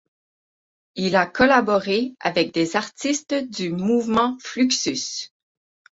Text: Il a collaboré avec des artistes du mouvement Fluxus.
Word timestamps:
Il 0.95 1.15
a 1.15 1.27
collaboré 1.27 2.15
avec 2.21 2.51
des 2.55 2.75
artistes 2.75 3.35
du 3.35 3.69
mouvement 3.71 4.35
Fluxus. 4.41 5.31